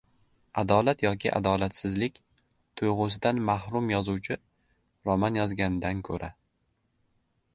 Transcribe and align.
Adolat 0.59 1.03
yoki 1.05 1.31
adolatsizlik 1.39 2.17
tuygʻusidan 2.81 3.43
mahrum 3.51 3.93
yozuvchi 3.95 4.37
roman 5.11 5.37
yozgandan 5.43 6.03
koʻra 6.11 6.31